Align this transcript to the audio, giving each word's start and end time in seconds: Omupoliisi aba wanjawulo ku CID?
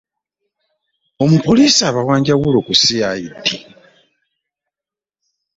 Omupoliisi 1.23 1.81
aba 1.89 2.01
wanjawulo 2.07 2.57
ku 2.67 2.73
CID? 2.81 3.33